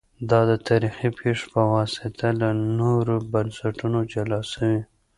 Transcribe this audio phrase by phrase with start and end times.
[0.29, 4.81] دا د تاریخي پېښو په واسطه له نورو بنسټونو جلا سوي